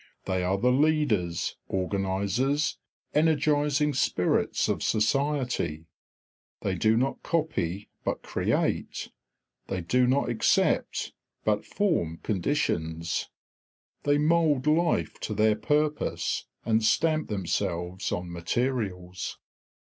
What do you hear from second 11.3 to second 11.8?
but